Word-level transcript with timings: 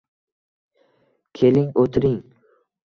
Keling 1.39 1.71
o’tiring… 1.85 2.21